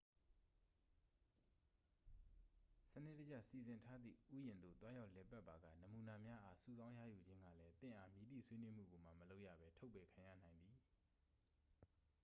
[2.91, 10.79] "စနစ်တကျ စီစဉ်ထားသည့် ဥယာဉ်သို့ သွားရောက်လည်ပတ်ပါက "နမူနာများအား" စုဆောင်းရယူခြင်းကလည်း သင့်အား မည်သည့်ဆွေးနွေးမှုကိုမှ မလုပ်ရဘဲ ထုတ်ပယ်ခံရနိုင်သည်။